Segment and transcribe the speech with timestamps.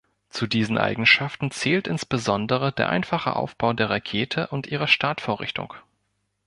[0.31, 5.75] Zu diesen Eigenschaften zählt insbesondere der einfache Aufbau der Rakete und ihrer Startvorrichtung.